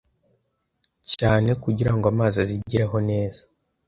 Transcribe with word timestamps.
cyane 1.13 1.49
kugira 1.63 1.91
ngo 1.95 2.05
amazi 2.13 2.35
azigereho 2.43 2.97
neza 3.09 3.41